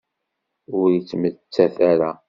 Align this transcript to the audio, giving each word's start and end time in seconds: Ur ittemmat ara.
Ur 0.77 0.87
ittemmat 0.91 1.55
ara. 1.91 2.09